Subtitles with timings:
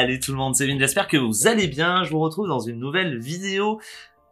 [0.00, 2.04] Salut tout le monde, c'est Vin, j'espère que vous allez bien.
[2.04, 3.80] Je vous retrouve dans une nouvelle vidéo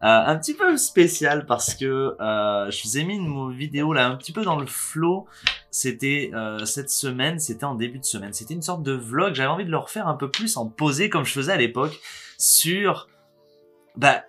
[0.05, 4.07] euh, un petit peu spéciale parce que euh, je vous ai mis une vidéo là
[4.07, 5.27] un petit peu dans le flow.
[5.73, 8.33] C'était euh, cette semaine, c'était en début de semaine.
[8.33, 11.11] C'était une sorte de vlog, j'avais envie de le refaire un peu plus en posé
[11.11, 11.98] comme je faisais à l'époque
[12.38, 13.09] sur
[13.96, 14.23] bah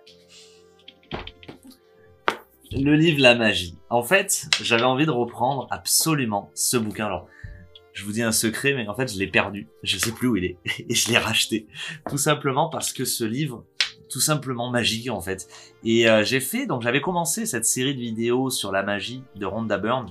[2.72, 3.78] le livre La magie.
[3.90, 7.22] En fait, j'avais envie de reprendre absolument ce bouquin.
[7.98, 9.66] Je vous dis un secret, mais en fait, je l'ai perdu.
[9.82, 10.56] Je sais plus où il est.
[10.88, 11.66] Et je l'ai racheté.
[12.08, 13.64] Tout simplement parce que ce livre,
[14.08, 15.48] tout simplement magique, en fait.
[15.82, 19.44] Et euh, j'ai fait, donc j'avais commencé cette série de vidéos sur la magie de
[19.46, 20.06] Rhonda Byrne,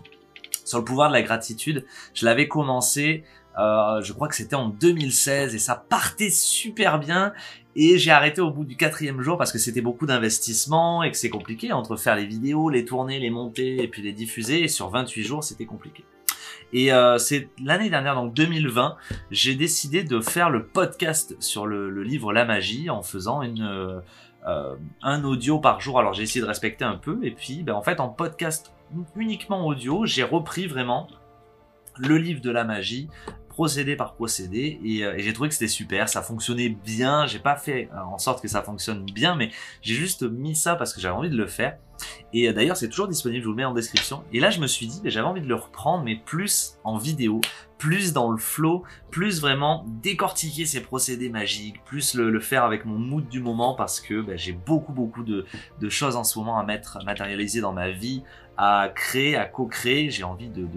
[0.66, 1.86] sur le pouvoir de la gratitude.
[2.13, 3.23] Je l'avais commencé,
[3.58, 7.32] euh, je crois que c'était en 2016, et ça partait super bien.
[7.77, 11.16] Et j'ai arrêté au bout du quatrième jour parce que c'était beaucoup d'investissement et que
[11.16, 14.63] c'est compliqué entre faire les vidéos, les tourner, les monter et puis les diffuser.
[14.63, 16.04] Et sur 28 jours, c'était compliqué.
[16.73, 18.98] Et euh, c'est l'année dernière, donc 2020,
[19.32, 24.01] j'ai décidé de faire le podcast sur le, livre La Magie en faisant euh,
[24.48, 25.99] euh, un audio par jour.
[25.99, 27.20] Alors j'ai essayé de respecter un peu.
[27.23, 28.73] Et puis, ben, en fait, en podcast
[29.15, 31.07] uniquement audio, j'ai repris vraiment
[31.98, 33.10] le livre de la magie
[33.58, 37.55] procédé par procédé et, et j'ai trouvé que c'était super, ça fonctionnait bien, j'ai pas
[37.55, 39.50] fait en sorte que ça fonctionne bien mais
[39.82, 41.80] j'ai juste mis ça parce que j'avais envie de le faire
[42.34, 44.24] et euh, d'ailleurs, c'est toujours disponible, je vous le mets en description.
[44.34, 47.41] Et là, je me suis dit, j'avais envie de le reprendre, mais plus en vidéo,
[47.78, 52.98] plus dans le flow, plus vraiment décortiquer ces procédés magiques, plus le, faire avec mon
[52.98, 55.46] mood du moment, parce que ben, j'ai beaucoup, beaucoup de,
[55.90, 58.24] choses en ce moment à mettre, matérialiser dans ma vie,
[58.58, 60.10] à créer, à co-créer.
[60.10, 60.68] J'ai envie de,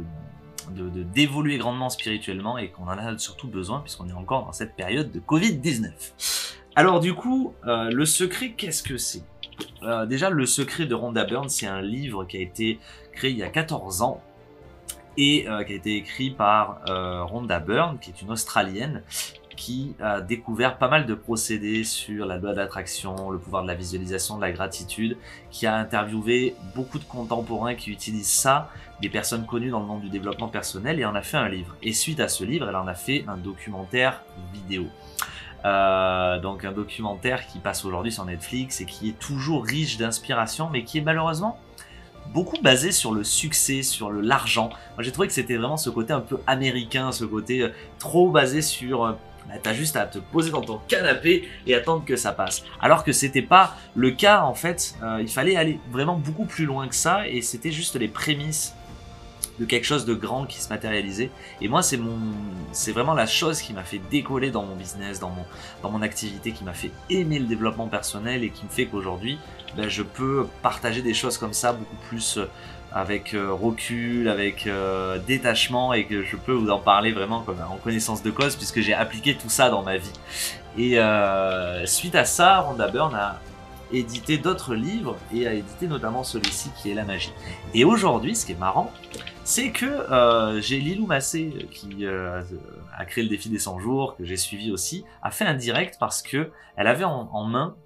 [0.70, 5.10] d'évoluer grandement spirituellement et qu'on en a surtout besoin puisqu'on est encore dans cette période
[5.10, 5.90] de Covid-19.
[6.76, 9.22] Alors du coup, euh, le secret, qu'est-ce que c'est?
[9.82, 12.78] Euh, déjà, Le secret de Rhonda Byrne, c'est un livre qui a été
[13.12, 14.22] créé il y a 14 ans
[15.16, 19.02] et euh, qui a été écrit par Rhonda Byrne, qui est une Australienne,
[19.60, 23.74] qui a découvert pas mal de procédés sur la loi d'attraction, le pouvoir de la
[23.74, 25.18] visualisation, de la gratitude,
[25.50, 28.70] qui a interviewé beaucoup de contemporains qui utilisent ça,
[29.02, 31.76] des personnes connues dans le monde du développement personnel, et en a fait un livre.
[31.82, 34.22] Et suite à ce livre, elle en a fait un documentaire
[34.54, 34.86] vidéo.
[35.66, 40.70] Euh, donc un documentaire qui passe aujourd'hui sur Netflix et qui est toujours riche d'inspiration,
[40.70, 41.60] mais qui est malheureusement
[42.32, 44.70] beaucoup basé sur le succès, sur l'argent.
[44.94, 47.68] Moi j'ai trouvé que c'était vraiment ce côté un peu américain, ce côté euh,
[47.98, 49.12] trop basé sur euh,
[49.48, 52.62] bah, t'as juste à te poser dans ton canapé et attendre que ça passe.
[52.80, 56.86] Alors que c'était pas le cas en fait, il fallait aller vraiment beaucoup plus loin
[56.88, 58.74] que ça et c'était juste les prémices
[59.60, 61.30] de quelque chose de grand qui se matérialisait.
[61.60, 65.44] Et moi, c'est vraiment la chose qui m'a fait décoller dans mon business, dans mon,
[65.82, 69.38] dans activité, qui m'a fait aimer le développement personnel et qui me fait qu'aujourd'hui,
[69.76, 72.46] ben, je peux partager des choses comme ça beaucoup plus euh,
[72.92, 77.58] avec euh, recul, avec euh, détachement et que je peux vous en parler vraiment comme
[77.70, 80.12] en connaissance de cause puisque j'ai appliqué tout ça dans ma vie.
[80.78, 80.98] Et
[81.86, 83.40] suite à ça, Rhonda Byrne a
[83.92, 87.32] édité d'autres livres et a édité notamment celui-ci qui est La Magie.
[87.74, 88.92] Et aujourd'hui, ce qui est marrant,
[89.44, 92.42] c'est que euh, j'ai Lilou Massé qui euh,
[92.96, 95.96] a créé le défi des 100 jours, que j'ai suivi aussi, a fait un direct
[95.98, 97.76] parce que elle avait en, main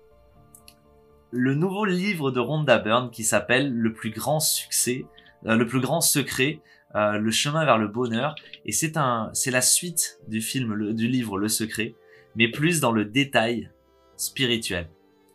[1.31, 5.07] le nouveau livre de Rhonda Byrne qui s'appelle Le plus grand succès,
[5.47, 6.61] euh, le plus grand secret,
[6.97, 8.37] le chemin vers le bonheur.
[8.65, 11.97] Et c'est un, c'est la suite du film, du livre Le Secret,
[12.37, 13.69] mais plus dans le détail
[14.17, 14.89] spirituel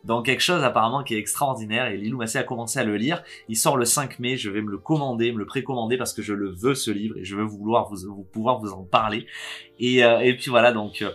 [0.04, 3.22] dans quelque chose apparemment qui est extraordinaire et Lilou Massé a commencé à le lire.
[3.48, 6.22] Il sort le 5 mai, je vais me le commander, me le précommander parce que
[6.22, 9.26] je le veux ce livre et je veux vouloir vous, pouvoir vous en parler.
[9.78, 11.10] Et, euh, et puis voilà, donc euh,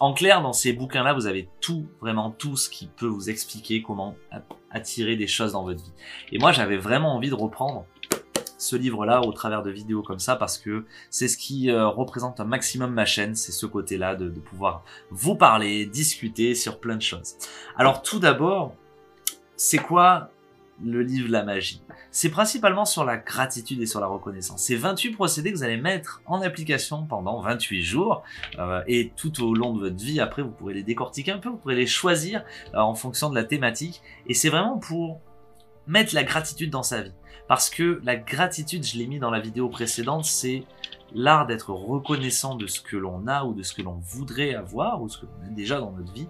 [0.00, 3.82] en clair, dans ces bouquins-là, vous avez tout, vraiment tout ce qui peut vous expliquer
[3.82, 4.14] comment
[4.70, 5.92] attirer des choses dans votre vie.
[6.30, 7.86] Et moi, j'avais vraiment envie de reprendre
[8.58, 12.40] ce livre-là au travers de vidéos comme ça parce que c'est ce qui euh, représente
[12.40, 16.96] un maximum ma chaîne, c'est ce côté-là de, de pouvoir vous parler, discuter sur plein
[16.96, 17.36] de choses.
[17.76, 18.74] Alors tout d'abord,
[19.56, 20.30] c'est quoi
[20.84, 21.82] le livre La Magie?
[22.10, 24.62] C'est principalement sur la gratitude et sur la reconnaissance.
[24.62, 28.22] C'est 28 procédés que vous allez mettre en application pendant 28 jours
[28.58, 30.20] euh, et tout au long de votre vie.
[30.20, 32.44] Après, vous pourrez les décortiquer un peu, vous pourrez les choisir
[32.74, 34.02] euh, en fonction de la thématique.
[34.26, 35.20] Et c'est vraiment pour
[35.88, 37.12] mettre la gratitude dans sa vie.
[37.48, 40.64] Parce que la gratitude, je l'ai mis dans la vidéo précédente, c'est
[41.14, 45.02] l'art d'être reconnaissant de ce que l'on a ou de ce que l'on voudrait avoir
[45.02, 46.28] ou ce que l'on a déjà dans notre vie.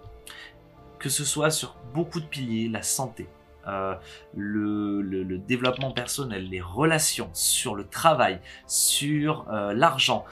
[1.00, 3.28] Que ce soit sur beaucoup de piliers, la santé,
[3.66, 3.94] euh,
[4.36, 10.24] le, développement personnel, les relations, sur le travail, sur euh, l'argent.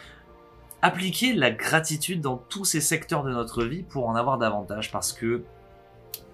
[0.82, 5.12] Appliquer la gratitude dans tous ces secteurs de notre vie pour en avoir davantage parce
[5.12, 5.42] que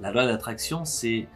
[0.00, 1.26] la loi d'attraction, c'est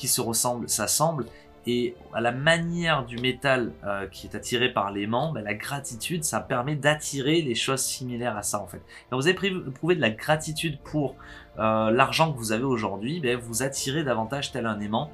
[0.00, 1.26] qui se ressemble s'assemble
[1.66, 6.24] Et à la manière du métal euh, qui est attiré par l'aimant, ben, la gratitude,
[6.24, 8.80] ça permet d'attirer les choses similaires à ça en fait.
[9.10, 9.34] Quand vous avez
[9.74, 11.16] prouvé de la gratitude pour
[11.58, 15.10] euh, l'argent que vous avez aujourd'hui, ben, vous attirez davantage tel un aimant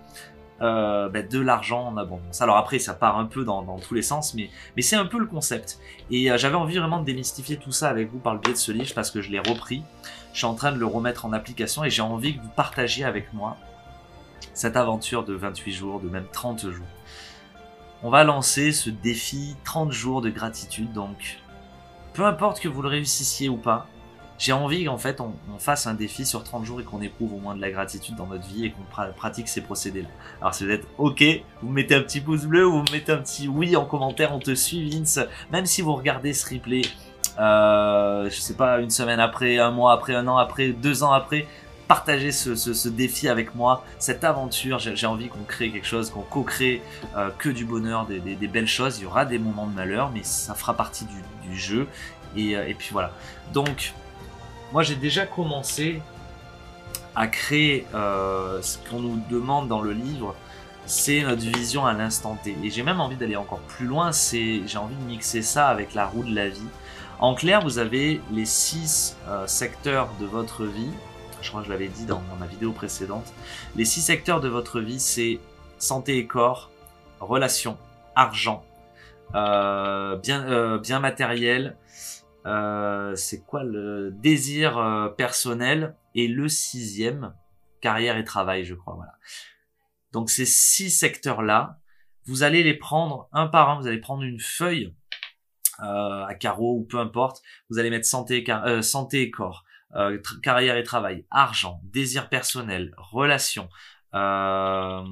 [0.61, 2.41] euh, ben, de l'argent en abondance.
[2.41, 5.19] Alors après, ça part un peu dans, tous les sens, mais, mais c'est un peu
[5.19, 5.81] le concept.
[6.12, 8.71] Et j'avais envie vraiment de démystifier tout ça avec vous par le biais de ce
[8.71, 9.82] livre parce que je l'ai repris.
[10.32, 13.05] Je suis en train de le remettre en application et j'ai envie que vous partagiez
[13.05, 13.56] avec moi
[14.55, 16.87] cette aventure de 28 jours, de même 30 jours.
[18.03, 21.38] On va lancer ce défi 30 jours de gratitude, donc
[22.12, 23.87] peu importe que vous le réussissiez ou pas,
[24.38, 27.38] j'ai envie qu'en fait on, fasse un défi sur 30 jours et qu'on éprouve au
[27.38, 30.09] moins de la gratitude dans notre vie et qu'on pratique ces procédés-là.
[30.41, 31.25] Alors si vous êtes ok,
[31.62, 34.39] vous mettez un petit pouce bleu ou vous mettez un petit oui en commentaire, on
[34.39, 36.82] te suit Vince, même si vous regardez ce replay,
[37.39, 41.12] euh, je sais pas, une semaine après, un mois après, un an après, deux ans
[41.12, 41.47] après,
[41.88, 44.79] partagez ce, défi avec moi, cette aventure.
[44.79, 46.83] J'ai envie qu'on crée quelque chose, qu'on co-crée
[47.17, 48.99] euh, que du bonheur, des, belles choses.
[48.99, 51.06] Il y aura des moments de malheur, mais ça fera partie
[51.44, 51.87] du, jeu.
[52.37, 53.12] Et, euh, et, puis voilà.
[53.53, 53.94] Donc,
[54.73, 56.03] moi j'ai déjà commencé
[57.15, 60.35] à créer euh, ce qu'on nous demande dans le livre.
[60.87, 62.56] C'est notre vision à l'instant T.
[62.62, 64.12] Et j'ai même envie d'aller encore plus loin.
[64.12, 66.69] C'est, j'ai envie de mixer ça avec la roue de la vie.
[67.19, 69.17] En clair, vous avez les six
[69.47, 70.93] secteurs de votre vie
[71.46, 73.32] je crois que je l'avais dit dans, ma vidéo précédente.
[73.76, 75.38] Les six secteurs de votre vie, c'est
[75.78, 76.72] santé et corps,
[77.20, 77.78] relations,
[78.16, 78.66] argent,
[79.34, 81.76] euh, bien, euh, bien matériel,
[82.46, 87.32] euh, c'est quoi le désir personnel et le sixième,
[87.81, 88.98] carrière et travail, je crois.
[90.12, 91.78] Donc ces six secteurs-là,
[92.25, 94.93] vous allez les prendre un par un, vous allez prendre une feuille
[95.78, 98.44] à carreaux ou peu importe, vous allez mettre santé,
[98.81, 103.69] santé et corps, euh, carrière et travail, argent, désir personnel, relations,
[104.15, 105.05] euh,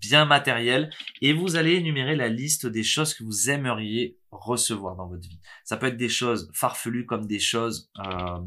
[0.00, 0.90] bien matériel,
[1.22, 5.38] et vous allez énumérer la liste des choses que vous aimeriez recevoir dans votre vie.
[5.64, 8.38] Ça peut être des choses farfelues comme des choses euh,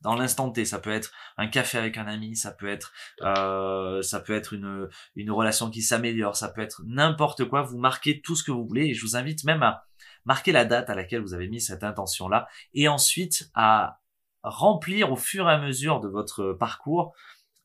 [0.00, 0.64] dans l'instant T.
[0.64, 2.92] Ça peut être un café avec un ami, ça peut être,
[3.22, 7.62] euh, ça peut être une, une relation qui s'améliore, ça peut être n'importe quoi.
[7.62, 9.84] Vous marquez tout ce que vous voulez et je vous invite même à
[10.24, 14.00] marquer la date à laquelle vous avez mis cette intention-là et ensuite à
[14.46, 17.12] remplir au fur et à mesure de votre parcours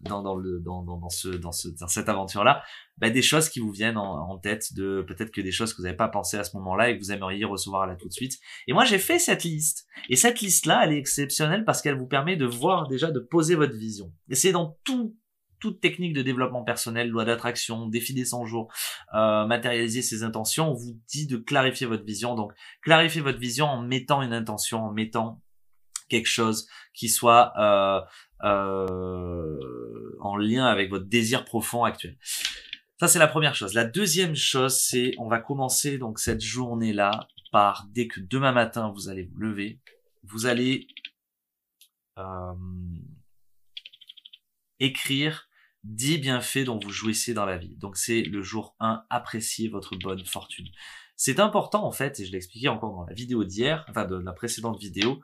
[0.01, 1.09] dans,
[1.87, 2.63] cette aventure-là,
[2.97, 5.83] bah, des choses qui vous viennent en, tête, de peut-être que des choses que vous
[5.83, 8.39] n'avez pas pensé à ce moment-là et que vous aimeriez recevoir là tout de suite.
[8.67, 9.85] Et moi, j'ai fait cette liste.
[10.09, 13.55] Et cette liste-là, elle est exceptionnelle parce qu'elle vous permet de voir déjà, de poser
[13.55, 14.11] votre vision.
[14.29, 15.15] Et c'est dans tout
[15.59, 18.73] toute technique de développement personnel, loi d'attraction, défi des 100 jours,
[19.13, 22.33] euh, matérialiser ses intentions, on vous dit de clarifier votre vision.
[22.33, 22.51] Donc,
[22.81, 25.39] clarifier votre vision en mettant une intention, en mettant
[26.11, 28.01] quelque chose qui soit euh,
[28.43, 32.17] euh, en lien avec votre désir profond actuel.
[32.99, 33.73] Ça, c'est la première chose.
[33.73, 38.91] La deuxième chose, c'est on va commencer donc cette journée-là par dès que demain matin
[38.95, 39.79] vous allez vous lever,
[40.23, 40.87] vous allez
[42.19, 42.53] euh,
[44.79, 45.47] écrire
[45.83, 47.75] 10 bienfaits dont vous jouissez dans la vie.
[47.77, 50.67] Donc c'est le jour 1, appréciez votre bonne fortune.
[51.15, 54.15] C'est important en fait, et je l'ai expliqué encore dans la vidéo d'hier, enfin de
[54.15, 55.21] la précédente vidéo,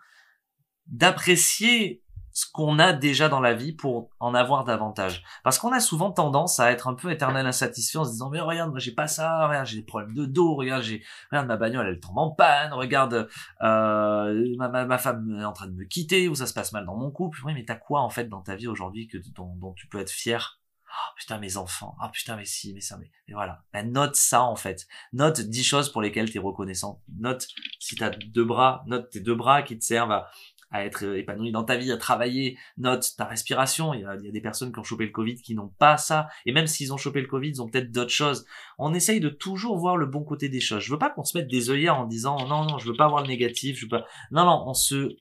[0.87, 2.03] d'apprécier
[2.37, 5.23] ce qu'on a déjà dans la vie pour en avoir davantage.
[5.43, 8.39] Parce qu'on a souvent tendance à être un peu éternel insatisfait en se disant mais
[8.39, 11.57] regarde moi j'ai pas ça, regarde j'ai des problèmes de dos, regarde j'ai regarde ma
[11.57, 13.27] bagnole elle tombe en panne, regarde
[13.63, 16.85] euh, ma, ma, femme est en train de me quitter ou ça se passe mal
[16.85, 17.39] dans mon couple.
[17.43, 19.99] Oui mais t'as quoi en fait dans ta vie aujourd'hui que dont, dont tu peux
[19.99, 20.61] être fier?
[20.89, 23.63] Oh putain mes enfants, oh putain mais si, mais ça, mais, mais voilà.
[23.73, 24.87] Ben, note ça en fait.
[25.11, 27.01] Note 10 choses pour lesquelles tu es reconnaissant.
[27.17, 27.47] Note
[27.79, 30.29] si tu as deux bras, note tes deux bras qui te servent à,
[30.71, 33.93] à être épanoui dans ta vie, à travailler, note ta respiration.
[33.93, 35.71] Il y a, il y a des personnes qui ont chopé le Covid qui n'ont
[35.79, 36.27] pas ça.
[36.45, 38.45] Et même s'ils ont chopé le Covid, ils ont peut-être d'autres choses.
[38.77, 40.83] On essaye de toujours voir le bon côté des choses.
[40.83, 43.07] Je veux pas qu'on se mette des œillères en disant non, non, je veux pas
[43.07, 44.05] voir le négatif, je veux pas.
[44.31, 45.15] Non, non, on se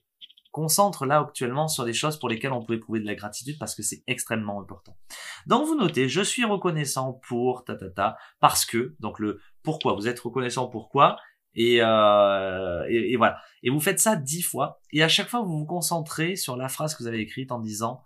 [0.51, 3.75] concentre là actuellement sur des choses pour lesquelles on peut éprouver de la gratitude parce
[3.75, 4.97] que c'est extrêmement important.
[5.45, 9.93] Donc vous notez, je suis reconnaissant pour ta ta ta parce que donc le pourquoi
[9.93, 11.17] vous êtes reconnaissant pourquoi
[11.57, 13.41] euh, et, voilà.
[13.63, 14.79] Et vous faites ça dix fois.
[14.91, 17.59] Et à chaque fois, vous vous concentrez sur la phrase que vous avez écrite en
[17.59, 18.03] disant,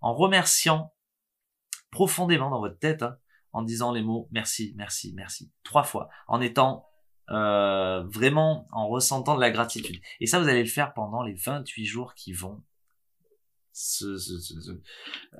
[0.00, 0.92] en remerciant
[1.90, 3.16] profondément dans votre tête, hein,
[3.52, 6.86] en disant les mots merci, merci, merci, trois fois, en étant
[7.30, 10.00] euh, vraiment en ressentant de la gratitude.
[10.20, 12.62] Et ça, vous allez le faire pendant les 28 jours qui vont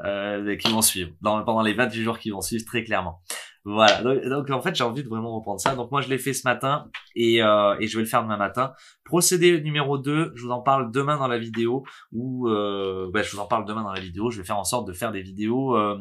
[0.05, 3.21] euh, qui vont suivre, pendant les 28 jours qui vont suivre très clairement.
[3.65, 5.75] Voilà, donc, en fait j'ai envie de vraiment reprendre ça.
[5.75, 8.37] Donc moi je l'ai fait ce matin et, euh, et je vais le faire demain
[8.37, 8.73] matin.
[9.05, 13.33] Procédé numéro 2, je vous en parle demain dans la vidéo ou euh, bah, je
[13.33, 14.31] vous en parle demain dans la vidéo.
[14.31, 15.99] Je vais faire en sorte de faire des vidéos euh,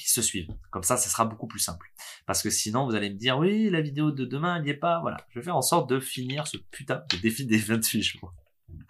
[0.00, 0.48] qui se suivent.
[0.70, 1.86] Comme ça, ça sera beaucoup plus simple.
[2.26, 4.74] Parce que sinon, vous allez me dire, oui, la vidéo de demain, elle n'y est
[4.74, 5.00] pas.
[5.00, 5.18] Voilà.
[5.30, 8.32] Je vais faire en sorte de finir ce putain de défi des 28 jours.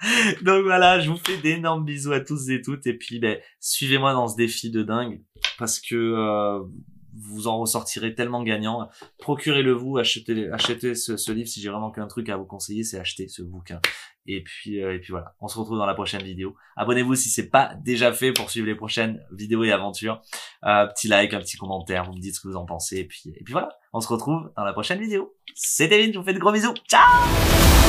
[0.42, 2.86] Donc voilà, je vous fais d'énormes bisous à tous et toutes.
[2.86, 5.22] Et puis, ben, suivez-moi dans ce défi de dingue.
[5.58, 6.60] Parce que euh,
[7.14, 8.88] vous en ressortirez tellement gagnant.
[9.18, 11.48] Procurez-le vous, achetez, achetez ce, livre.
[11.48, 13.80] Si j'ai vraiment qu'un truc à vous conseiller, c'est acheter ce bouquin.
[14.26, 16.54] Et puis, euh, et puis voilà, on se retrouve dans la prochaine vidéo.
[16.76, 20.20] Abonnez-vous si c'est pas déjà fait pour suivre les prochaines vidéos et aventures.
[20.64, 22.98] Euh, petit like, un petit commentaire, vous me dites ce que vous en pensez.
[22.98, 25.34] Et puis, et puis voilà, on se retrouve dans la prochaine vidéo.
[25.54, 26.74] C'était Vin, je vous fais de gros bisous.
[26.88, 27.79] Ciao